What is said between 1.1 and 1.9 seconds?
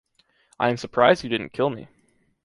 you didn’t kill me.